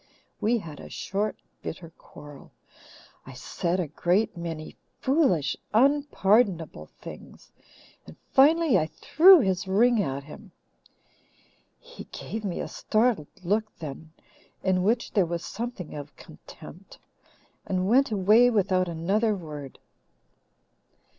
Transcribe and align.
We 0.39 0.57
had 0.57 0.79
a 0.79 0.89
short, 0.89 1.35
bitter 1.61 1.91
quarrel. 1.95 2.49
I 3.27 3.33
said 3.33 3.79
a 3.79 3.87
great 3.87 4.35
many 4.35 4.75
foolish, 4.99 5.55
unpardonable 5.75 6.87
things, 6.87 7.51
and 8.07 8.15
finally 8.31 8.79
I 8.79 8.87
threw 8.87 9.41
his 9.41 9.67
ring 9.67 10.01
at 10.01 10.23
him. 10.23 10.53
He 11.77 12.05
gave 12.05 12.43
me 12.43 12.59
a 12.61 12.67
startled 12.67 13.27
look 13.43 13.65
then, 13.77 14.11
in 14.63 14.81
which 14.81 15.11
there 15.13 15.27
was 15.27 15.45
something 15.45 15.93
of 15.93 16.15
contempt, 16.15 16.97
and 17.67 17.87
went 17.87 18.09
away 18.09 18.49
without 18.49 18.87
another 18.87 19.35
word. 19.35 19.77